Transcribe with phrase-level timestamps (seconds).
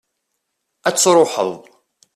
[0.87, 1.51] ad truḥeḍ